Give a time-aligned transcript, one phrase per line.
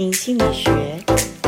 [0.00, 0.70] 庭心理学，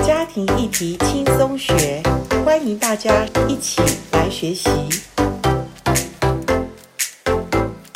[0.02, 2.02] 家庭议题轻松学，
[2.44, 3.80] 欢迎大家一起
[4.12, 4.68] 来学习。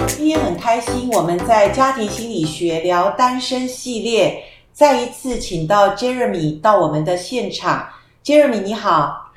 [0.06, 7.88] 今天很开心，我们在家庭心理学聊单身系列，再一次请到 Jeremy 到我们的现场。
[8.24, 9.32] Jeremy 你好，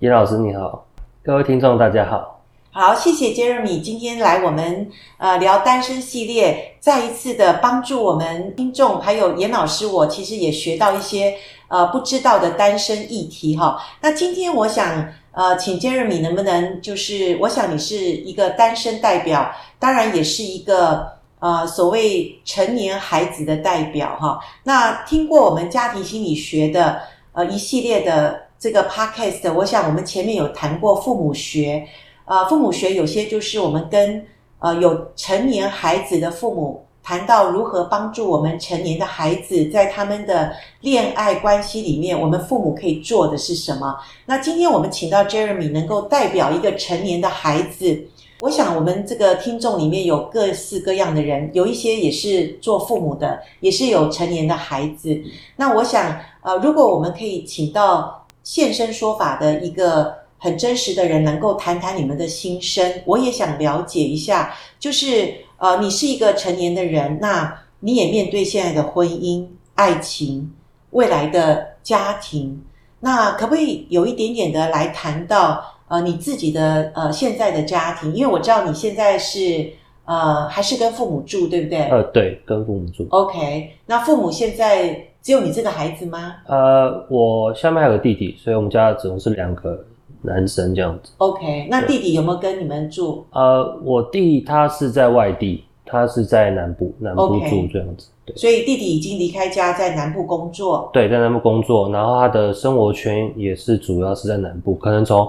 [0.00, 0.84] 严老师你好，
[1.22, 2.35] 各位听众大家好。
[2.78, 11.34] 好，谢谢 Jeremy 今天来我们呃聊单身系列，再一次的帮助我们听众，还有严老师，我其实也学到一些
[11.68, 13.82] 呃不知道的单身议题哈。
[14.02, 24.38] 那今天我想呃请 Jeremy 能不能就是，我想你是一个单身代表，当然也是一个呃所谓成年孩子的代表哈。
[24.64, 27.00] 那听过我们家庭心理学的
[27.32, 31.88] 呃一系列的这个 Podcast，我想我们前面有谈过父母学。
[32.26, 34.26] 呃，父母学有些就是我们跟
[34.58, 43.96] 呃有成年孩子的父母谈到如何帮助我们成年的孩子在他们的恋爱关系里面，我们父母可以做的是什么？
[44.26, 48.08] 那今天我们请到 Jeremy 能够代表一个成年的孩子，
[48.40, 55.16] 我想我们这个听众里面有各式各样的人，有一些也是做父母的，也是有成年的孩子。
[55.54, 60.25] 那我想，呃，如果我们可以请到现身说法的一个。
[60.46, 64.54] 很真实的人能够谈谈你们的心声，我也想了解一下。
[64.78, 69.44] 就是呃，你是一个成年的人，那你也面对现在的婚姻、
[69.74, 70.52] 爱情、
[70.90, 72.62] 未来的家庭，
[73.00, 78.14] 那可不可以有一点点的来谈到呃你自己的呃现在的家庭？
[78.14, 79.68] 因为我知道你现在是
[80.04, 81.80] 呃还是跟父母住，对不对？
[81.88, 83.04] 呃，对，跟父母住。
[83.10, 86.36] OK，那父母现在只有你这个孩子吗？
[86.46, 89.84] 呃，我下面还有个弟弟，所以我们家总是两个。
[90.22, 91.68] 男生这样子，OK。
[91.70, 93.24] 那弟弟有没有跟你们住？
[93.30, 98.08] 呃，我弟他是在外地，他是在南部，南部住这样子。
[98.24, 100.90] 对，所以弟弟已经离开家，在南部工作。
[100.92, 105.28] 对，在南部工作，然后他的生活圈也是主要是在南部，可能从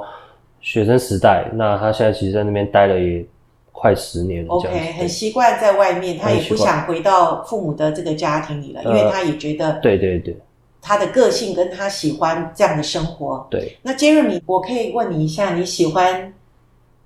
[0.62, 3.24] 学生时代，那他现在其实在那边待了也
[3.72, 4.54] 快十年了。
[4.54, 10.36] OK，很习惯在外面，他也不想回到父母的这个家庭里了，因为他也觉得，对对对。
[10.82, 13.46] 他的个性跟他喜欢这样的生活。
[13.50, 16.34] 对，那 Jeremy，我可以问你一下，你喜欢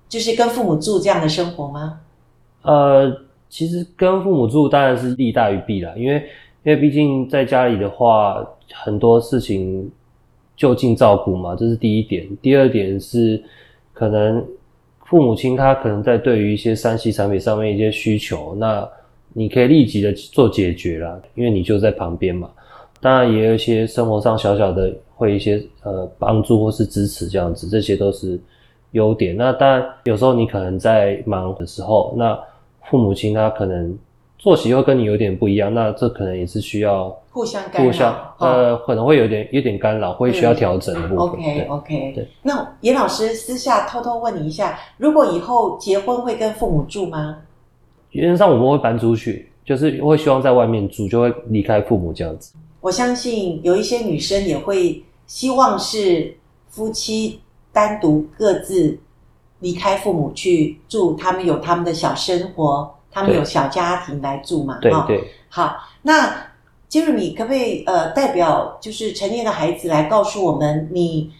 [0.08, 2.00] 就是跟父母住这样的生活吗？
[2.62, 3.12] 呃，
[3.48, 6.16] 其实跟父母住当然是利大于弊啦，因为
[6.62, 9.90] 因为毕竟在家里的话，很多事情
[10.56, 12.28] 就近照顾嘛，这是第一点。
[12.40, 13.42] 第二点是，
[13.92, 14.46] 可能
[15.06, 18.88] 父母亲他可能在对于一些三 C 产品上面一些需求，那
[19.32, 22.48] 你可以立即的做解决啦，因为你就在旁边嘛。
[23.02, 28.40] 当然也有一些生活上小小的会一些呃帮助或是支持这样子，这些都是
[28.92, 29.36] 优点。
[29.36, 32.38] 那当然有时候你可能在忙的时候，那
[32.88, 33.98] 父母亲他可能
[34.38, 41.18] 作息会跟你有点不一样，那这可能也是需要互相干扰，互相呃可能会有点有点干扰，会需要调整的部分。
[41.18, 42.28] OK OK 对。
[42.42, 47.38] 那严老师私下偷偷问你一下，如果以后结婚会跟父母住吗？
[48.10, 52.54] 原则上我们会搬出去，就是会希望在外面住，就会离开父母这样子。
[52.82, 56.36] 我相信有一些女生也会希望是
[56.68, 57.40] 夫妻
[57.72, 58.98] 单独各自
[59.60, 64.78] 离开父母去住，他们有他们的小生活，他们有小家庭来住嘛？
[64.82, 65.32] 对对。
[65.48, 66.34] 好，那
[66.90, 71.32] Jeremy 可不可以呃代表就是成年的孩子来告诉我们，你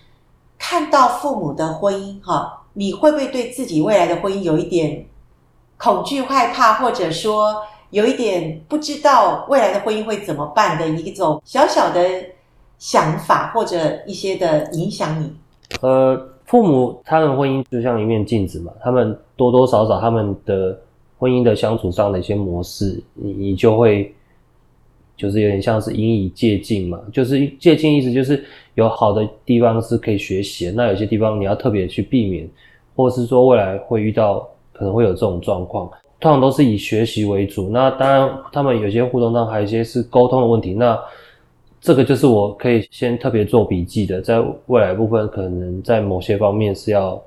[0.57, 5.05] 看到父母的婚姻哈，你会不会对自己未来的婚姻有一点
[5.77, 7.57] 恐惧、害怕，或者说？
[7.93, 12.01] 有一点不知道未来的婚姻会怎么办的一种小小的
[12.79, 13.77] 想法，或者
[14.07, 15.31] 一些的影响你。
[15.83, 20.77] 呃，父母他们婚姻就像一面镜子嘛，他们多多少少他们的
[21.19, 24.15] 婚姻的相处上的一些模式，你你就会
[25.15, 28.43] 就是有点像是引以借鉴嘛，就是借鉴意思就是
[28.75, 32.49] 有好的地方是可以学习，那有些地方你要特别去避免，
[32.97, 35.91] 或是说未来会遇到可能会有这种状况。
[36.23, 40.97] 通常都是以学习为主，那当然他们有些互动上还有一些是沟通的问题，那
[41.81, 47.21] 这个就是我可以先特别做笔记的，在未来部分可能在某些方面是要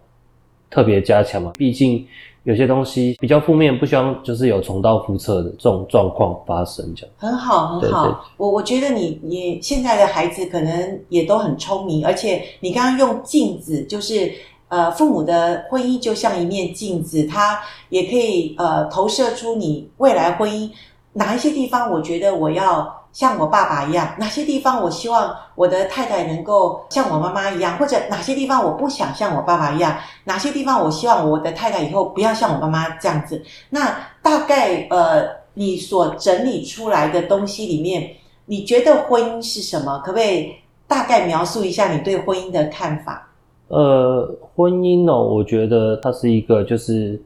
[0.69, 2.07] 特别加强嘛，毕竟
[2.45, 6.95] 有些东西比较负面，不希望就是有重蹈覆辙的这种状况发生。
[6.95, 8.07] 这样很好，很好。
[8.07, 14.31] 对对，我我觉得你你现在的孩子可能也都很聪明，而且你刚刚用镜子就是。
[14.75, 20.69] 呃，父母的婚姻就像一面镜子，它也可以呃投射出你未来婚姻
[21.13, 21.89] 哪一些地方。
[21.89, 33.41] 我觉得我要像我爸爸一样，哪些地方我希望我的太太能够像我妈妈一样，或者哪些地方我不想像我爸爸一样，哪些地方我希望我的太太以后不要像我妈妈这样子。
[33.69, 38.11] 那大概呃，你所整理出来的东西里面，
[38.47, 39.99] 你觉得婚姻是什么？
[39.99, 40.53] 可不可以
[40.85, 43.29] 大概描述一下你对婚姻的看法？
[43.67, 47.19] 呃，婚姻呢、哦，我觉得它是一个，就是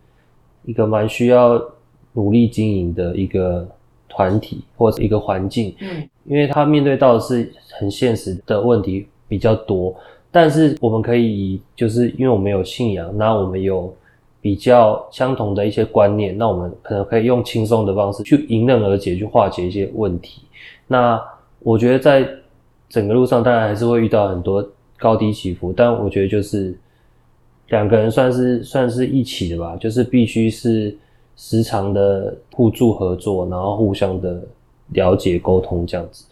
[0.63, 1.61] 一个蛮需要
[2.13, 3.67] 努力经营的一个
[4.07, 5.75] 团体或者一个环境。
[5.81, 9.93] 嗯，因为他面对到的是很现实的问题比较多，
[10.31, 13.93] 但是我们可以，就是因为我们有信仰，那我们有
[14.39, 20.43] 比较相同的一些观念，那我们可能可以用轻松的方式去迎刃而解，去化解一些问题。
[20.87, 21.21] 那
[21.59, 22.25] 我觉得在
[22.87, 24.65] 整个路上，当然还是会遇到很多。
[24.99, 26.77] 高低起伏，但我觉得就是
[27.69, 30.93] 两个人算是算是一起的吧，就是必须是
[31.37, 34.41] 时常的互助合作，然后互相的
[34.89, 36.25] 了解沟通这样子。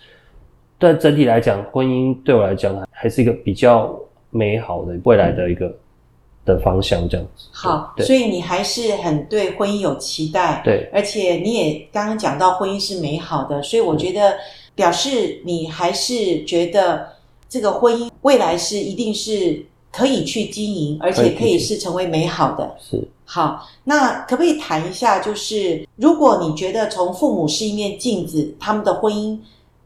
[0.78, 3.98] 但整体来讲，婚姻对我来讲还是一个比较
[4.32, 5.76] 美好的未来的一个、嗯、
[6.46, 7.48] 的方向这样子。
[7.54, 14.36] 好，所以你还是很对婚姻有期待，对，而且你也刚刚讲到婚姻是美好的，所以我觉得
[14.76, 17.16] 表示你还是觉得。
[17.50, 22.76] 这个婚姻未来是一定是可以去经营，而且可以是成为美好的。
[22.78, 23.02] 是。
[23.24, 25.20] 好，那可不可以谈一下？
[25.20, 29.40] 就是如果你觉得从父母是一面镜子，他们的婚姻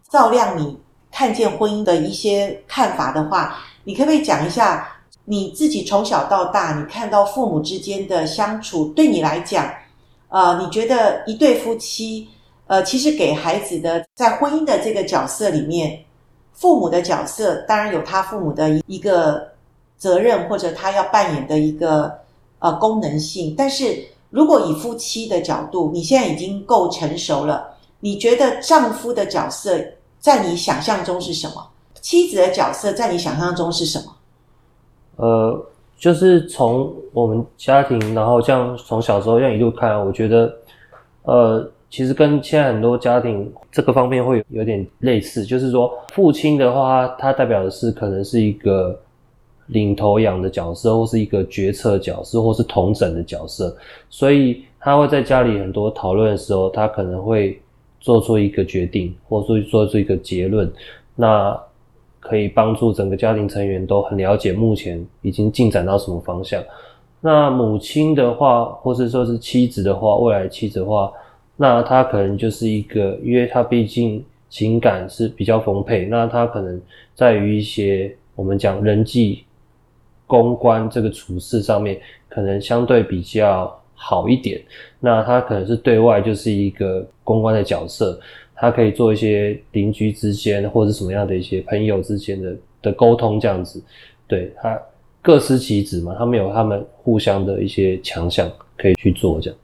[0.10, 0.76] 照亮你
[1.12, 4.88] 看见婚姻的一些看法的话，你可不可以讲一下
[5.26, 9.72] 你自己从小到大，你看到父母之间的相处，对你来讲，
[10.30, 12.28] 呃，你觉得一对夫妻，
[12.66, 16.00] 呃，其实给孩子的在婚姻的这个角色里面。
[16.62, 19.48] 父母的角色当然有他父母的一个
[19.98, 22.14] 责任，或者他要扮演的一个
[22.60, 23.56] 呃功能性。
[23.58, 27.68] 但是如果以夫妻的角度，你现在已经够成熟了，
[28.00, 29.76] 你觉得丈夫的角色
[30.20, 31.68] 在你想象中是什么？
[32.00, 34.16] 妻子的角色在你想象中是什么？
[35.16, 35.66] 呃，
[35.98, 40.54] 就是从我们家庭，然后这样从小时候这样一路看，我觉得
[41.24, 41.68] 呃。
[41.92, 48.98] 其实跟现在很多家庭这个方面会有有点类似，就是说父亲的话，他代表的是可能是一个
[49.68, 53.76] 领头羊的角色，或是一个决策角色，或是统整的角色。
[54.10, 57.62] 所以他会在家里很多讨论的时候，他可能会
[58.00, 60.72] 做出一个决定，或者说做出一个结论，
[61.14, 61.62] 那
[62.22, 66.64] 可以帮助整个家庭成员都很了解目前已经进展到什么方向。
[67.20, 71.12] 那母亲的话，或是说是妻子的话，未来妻子的话。
[71.62, 76.82] 那他可能就是一个，因为他毕竟情感是比较丰沛，那他可能
[77.14, 79.44] 在于一些我们讲人际
[80.26, 84.60] 公关这个处事上面，可能相对比较好一点。
[85.00, 88.20] 那他可能是对外就是一个公关的角色，
[88.56, 93.80] 他可以做一些邻居之间或者什么样的一些朋友之间的的沟通这样子。
[94.26, 94.82] 对，他
[95.22, 99.60] 各司其职嘛，他们有他们互相的一些强项可以去做这样。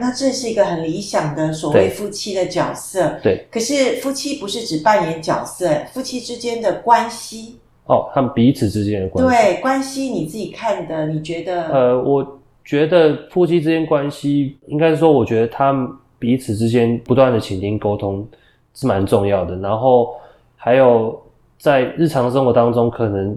[0.00, 3.36] 那这是一个很理想的所谓夫妻的角色，对。
[3.36, 11.68] 对，可是夫妻不是只扮演角色，夫妻之间的关系哦，他们彼此之间的关系，对关系，你自己看的，你觉得？
[11.68, 15.88] 呃，我觉得夫妻之间关系，应该是说，我觉得他们
[16.18, 18.26] 彼此之间不断的倾听沟通
[18.74, 19.56] 是蛮重要的。
[19.56, 20.14] 然后
[20.56, 21.20] 还有
[21.58, 23.36] 在日常生活当中，可能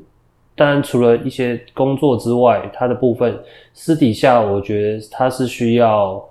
[0.55, 3.37] 当然除了一些工作之外，他的部分
[3.73, 6.23] 私底下，我觉得他是需要。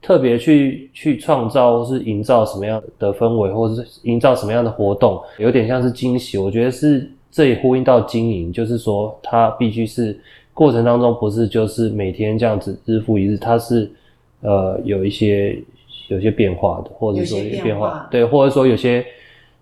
[0.00, 6.38] 特别去去创造或是营造什么样的氛围，或者是营造什么样的活动，有点像是惊喜。
[6.38, 10.18] 我觉得是这也呼应到经营，就是说它必须是
[10.54, 13.90] 过程当中不是就是每天这样子日复一日，它是
[14.40, 15.60] 呃有一些
[16.08, 19.04] 有些变化的，或者说有些变化，对，或者说有些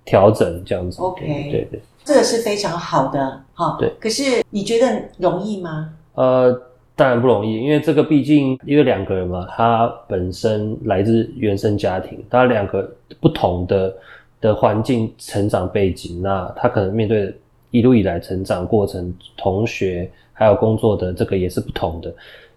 [0.05, 1.01] 调整这样子。
[1.01, 3.77] OK，对对，对，这个是非常好的哈。
[3.81, 5.95] 对，可是你觉得容易吗？
[6.15, 6.63] 呃。
[6.97, 13.95] 当然不容易，因为这个毕竟因为两个人嘛，他本身来自原生家庭，他两个不同的
[14.41, 17.31] 的环境成长背景，那他可能面对
[17.71, 22.15] 一路以来成长过程，同学还有工作的这个也是不同的，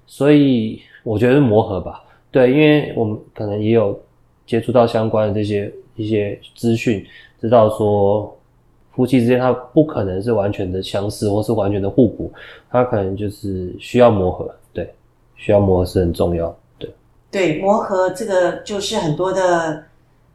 [0.08, 2.02] 所以我觉得磨合吧。
[2.32, 4.00] 对，因为我们可能也有
[4.46, 7.06] 接触到相关的这些一些资讯，
[7.42, 8.34] 知道说。
[8.96, 12.32] 夫妻之间，他不可能是完全的相似，或是完全的互补，
[12.70, 14.94] 他可能就是需要磨合，对，
[15.38, 16.94] 需要磨合是很重要，对，
[17.32, 19.82] 对，磨合这个就是很多的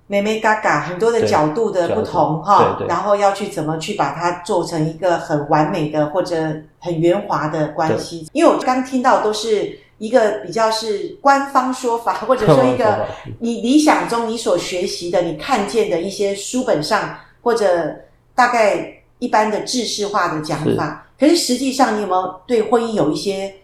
[0.07, 6.35] 眉眉嘎嘎，很多的角度的不同哈，然后要去怎么去把它做成一个很完美的或者
[6.79, 13.05] 很圆滑的关系，因为我刚听到都是一个比较是官方说法，或者说一个
[13.41, 17.95] 你理想中你所学习的、你看见的一些书本上或者。
[18.35, 23.55] 大概一般的制式化的讲法，可是实际上你有没有对婚姻有一些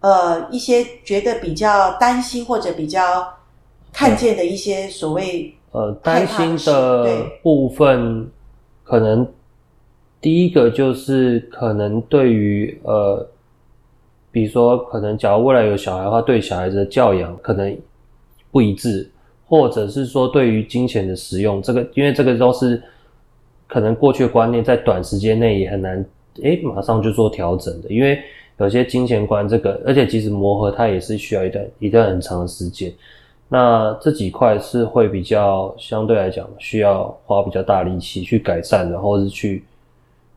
[0.00, 3.26] 呃一些觉得比较担心或者比较
[3.92, 8.28] 看见的一些所谓呃，担心的部分，
[8.82, 9.26] 可能
[10.20, 13.24] 第一个就是可能对于呃，
[14.32, 17.78] 比如说可能假如未来有小孩的话，对小孩子的教养可能
[18.50, 19.08] 不一致，
[19.46, 22.82] 或者是说对于金钱的使用，这个因为这个都是
[23.70, 26.04] 可能过去的观念，在短时间内也很难
[26.42, 28.18] 诶马上就做调整的，因为
[28.58, 32.92] 有些金钱观这个，而且即使磨合，它也是需要一段一段很长的时间。
[33.48, 39.64] 那这几块是会比较相对来讲需要花比较大力气去改善的，或者是去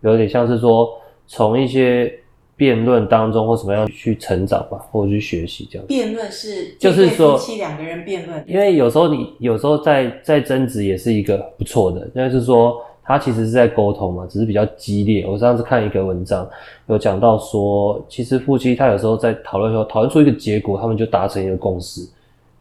[0.01, 0.89] 有点像是说
[1.27, 2.11] 从一些
[2.55, 5.85] 辩论当中或什么样去成长吧，或者去学习这样。
[5.87, 15.25] 辩论是就是说夫妻两个人辩论，因为有时候你有时候在在争执也是一个不错的，就是说他其实是在沟通嘛，只是比较激烈。
[15.27, 16.47] 我上次看一个文章
[16.87, 22.01] 有讲到说，其实夫妻他有时候在讨论时候讨论出一个结果，他们就达成一个共识。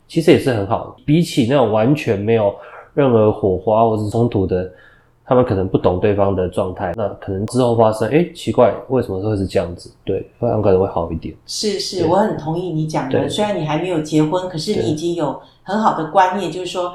[0.09, 2.55] 其实也是很好，比起那种完全没有
[2.93, 4.71] 任何火花或是冲突的，
[5.25, 9.91] 他们可能不懂对方的状态，那可能之后发生，诶，奇怪，为什么会是这样子？
[10.05, 11.35] 对，这样可能会好一点。
[11.47, 13.27] 是是，我很同意你讲的。
[13.27, 16.93] 虽然你还没有结婚，可是你已经有很好的观念，就是说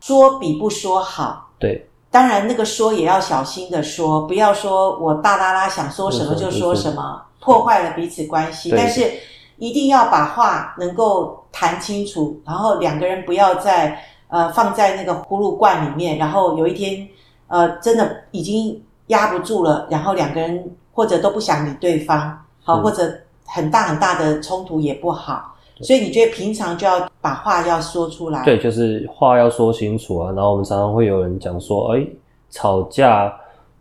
[0.00, 1.48] 说比不说好。
[1.58, 1.86] 对，
[2.18, 8.72] 当然那个说也要小心的说，不要说我大剌剌想说什么就说什么，破坏了彼此关系。
[8.76, 9.12] 但是。
[9.60, 17.04] 一定要把话能够谈清楚，然后两个人不要再呃放在那个葫芦罐里面，然后有一天
[17.48, 23.12] 呃真的已经压不住了，然后两个人或者都不想理对方，好，或者
[23.46, 28.44] 很大很大的冲突也不好，所以你觉得平常就要把话要说出来？
[28.44, 30.32] 对，就是话要说清楚啊。
[30.32, 32.06] 然后我们常常会有人讲说，哎，
[32.50, 33.34] 吵架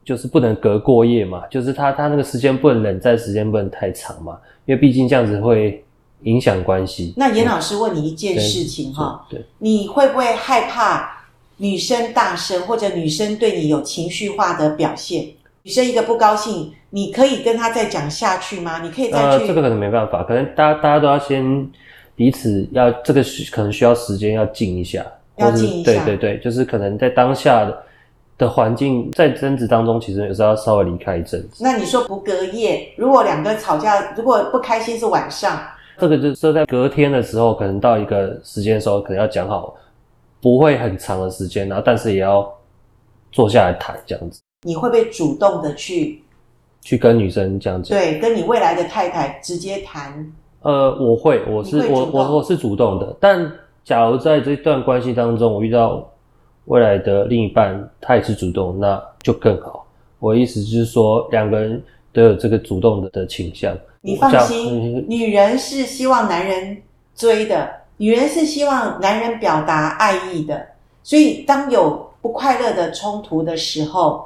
[0.04, 4.38] 就是不能隔过夜嘛，就是他他那个时间不能冷战，时间不能太长嘛。
[4.66, 5.84] 因为毕竟这样子会
[6.24, 7.14] 影响关系。
[7.16, 11.26] 那严老师问你一件事情哈，对，你会不会害怕
[11.58, 15.26] 女生大声，或者女生对你有情绪化的表现？
[15.64, 18.82] 女生一个不高兴，你可以跟她再讲下去吗？
[18.82, 19.44] 你可以再去？
[19.44, 21.70] 呃，这个可能没办法，可能大家大家都要先
[22.18, 25.06] 彼此要这个可能需要时间要静一下，
[25.38, 25.94] 要静一下。
[25.94, 27.84] 对对对，就是可能在当下的。
[28.38, 31.64] 的环境在争执当中，其实有时候要稍微离开一阵子。
[31.64, 32.88] 那你说不隔夜？
[32.96, 35.60] 如果两个吵架，如果不开心是晚上，
[35.98, 39.76] 这个就是在隔天的时候，可能到一个时间的时候，可能要讲好，
[40.40, 42.48] 不会很长的时间，然后但是也要
[43.32, 44.40] 坐下来谈这样子。
[44.62, 46.22] 你会不会主动的去
[46.84, 47.90] 去跟女生这样子？
[47.90, 50.32] 对，跟你未来的太太直接谈。
[50.68, 53.50] 呃，我会，我是我我我是主动的，但
[53.86, 56.06] 假如在这段关系当中，我遇到。
[56.66, 59.88] 未来的另一半他也是主动，那就更好。
[60.20, 61.82] 我的意思就是说，两个人
[62.12, 63.74] 都有这个主动的的倾向。
[64.02, 66.78] 你放心，女人是希望男人
[67.16, 70.62] 追的，女人是希望男人表达爱意的。
[71.04, 74.26] 所以，当有不快乐的冲突的时候，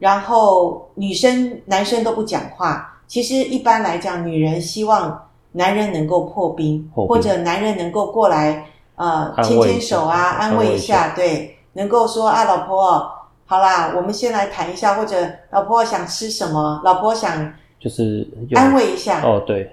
[0.00, 5.25] 然后女生、男生都不讲话，其实一般来讲，女人希望
[5.56, 11.52] 男人能够破冰，或者男人能够过来，呃，牵牵手啊，安慰一下，对。
[11.72, 13.06] 能够说啊，老婆，
[13.44, 15.14] 好啦，我们先来谈一下，或者
[15.50, 16.80] 老婆想吃什么？
[16.82, 19.20] 老婆想就是安慰一下。
[19.22, 19.70] 哦，对，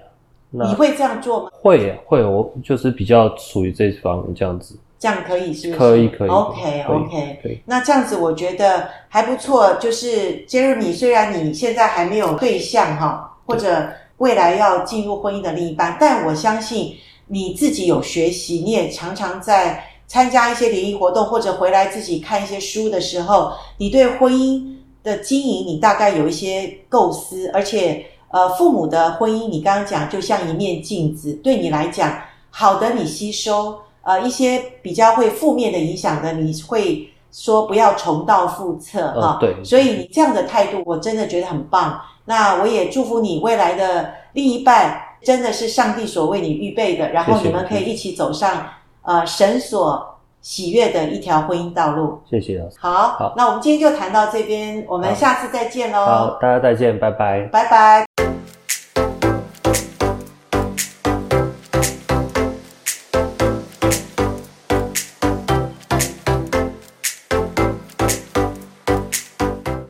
[0.50, 1.50] 你会这样做吗？
[1.62, 4.78] 会，会，我就是比较属于这方面这样子。
[4.98, 5.78] 这样可以是不是？
[5.78, 6.28] 可以，可以。
[6.28, 7.62] OK，OK，可以。
[7.64, 9.74] 那这样子我觉得还不错。
[9.76, 19.90] 就是 Jeremy，虽然你现在还没有对象哈，或者未来要进入婚姻的另一半，但我相信你自己有学习，你也常常在。
[20.06, 32.16] 参加一些联谊活动，或者回来自己看一些书的时候，你对婚姻的经营，你大概有一些构思，而且，呃，父母的婚姻，你刚刚讲就像一面镜子，对你来讲，
[32.50, 39.64] 好的你吸收，呃，一些比较会负面的影响的，你会说不要重蹈覆辙，哈、嗯，对。
[39.64, 42.00] 所以你这样的态度，我真的觉得很棒。
[42.26, 48.64] 那我也祝福你未来的另一半，真的是上帝所为你预备的，然后你们可以一起走上。
[49.02, 52.18] 呃，神所喜悦的一条婚姻道路。
[52.30, 52.76] 谢谢老师。
[52.78, 56.06] 好，好，那我们今天就谈到这边，我们下次再见喽。
[56.06, 57.42] 好，大家再见，拜拜。
[57.52, 58.13] 拜拜。